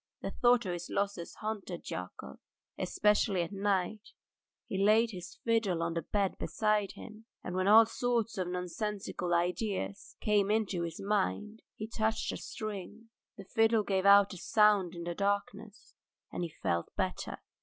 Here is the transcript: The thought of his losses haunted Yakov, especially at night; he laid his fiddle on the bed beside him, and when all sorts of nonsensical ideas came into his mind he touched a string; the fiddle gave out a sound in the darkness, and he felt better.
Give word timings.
The 0.23 0.31
thought 0.31 0.65
of 0.65 0.73
his 0.73 0.89
losses 0.89 1.35
haunted 1.41 1.87
Yakov, 1.91 2.39
especially 2.75 3.43
at 3.43 3.51
night; 3.51 4.13
he 4.67 4.83
laid 4.83 5.11
his 5.11 5.35
fiddle 5.45 5.83
on 5.83 5.93
the 5.93 6.01
bed 6.01 6.39
beside 6.39 6.93
him, 6.93 7.25
and 7.43 7.53
when 7.55 7.67
all 7.67 7.85
sorts 7.85 8.35
of 8.39 8.47
nonsensical 8.47 9.31
ideas 9.31 10.15
came 10.19 10.49
into 10.49 10.81
his 10.81 10.99
mind 10.99 11.61
he 11.75 11.85
touched 11.87 12.31
a 12.31 12.37
string; 12.37 13.11
the 13.37 13.45
fiddle 13.45 13.83
gave 13.83 14.07
out 14.07 14.33
a 14.33 14.37
sound 14.37 14.95
in 14.95 15.03
the 15.03 15.13
darkness, 15.13 15.93
and 16.31 16.41
he 16.41 16.49
felt 16.49 16.89
better. 16.95 17.37